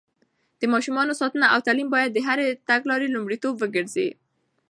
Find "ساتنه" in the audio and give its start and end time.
1.21-1.45